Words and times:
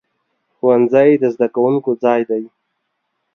ښوونځی 0.55 1.09
د 1.21 1.23
زده 1.33 1.47
کوونکو 1.55 1.91
ځای 2.03 2.21
دی. 2.29 2.43